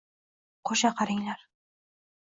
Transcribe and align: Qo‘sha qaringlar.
Qo‘sha 0.69 0.91
qaringlar. 1.01 1.47